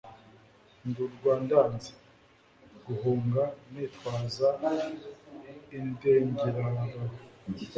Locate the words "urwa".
1.05-1.33